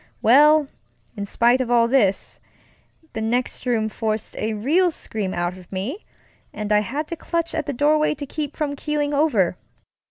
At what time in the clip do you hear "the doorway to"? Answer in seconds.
7.67-8.25